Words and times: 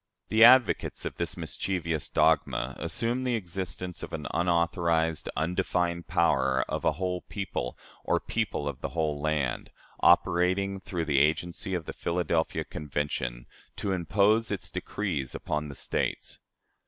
The 0.29 0.43
advocates 0.43 1.05
of 1.05 1.17
this 1.17 1.37
mischievous 1.37 2.09
dogma 2.09 2.75
assume 2.79 3.23
the 3.23 3.35
existence 3.35 4.01
of 4.01 4.13
an 4.13 4.25
unauthorized, 4.33 5.29
undefined 5.37 6.07
power 6.07 6.65
of 6.67 6.83
a 6.83 6.93
"whole 6.93 7.21
people," 7.29 7.77
or 8.03 8.19
"people 8.19 8.67
of 8.67 8.81
the 8.81 8.89
whole 8.97 9.21
land," 9.21 9.69
operating 9.99 10.79
through 10.79 11.05
the 11.05 11.19
agency 11.19 11.75
of 11.75 11.85
the 11.85 11.93
Philadelphia 11.93 12.63
Convention, 12.63 13.45
to 13.75 13.91
impose 13.91 14.49
its 14.49 14.71
decrees 14.71 15.35
upon 15.35 15.67
the 15.69 15.75
States. 15.75 16.39